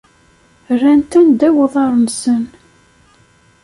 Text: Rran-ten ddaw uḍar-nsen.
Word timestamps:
Rran-ten 0.77 1.25
ddaw 1.31 1.57
uḍar-nsen. 1.65 2.43